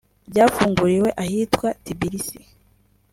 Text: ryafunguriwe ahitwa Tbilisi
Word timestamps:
ryafunguriwe 0.29 1.09
ahitwa 1.23 1.67
Tbilisi 1.85 2.39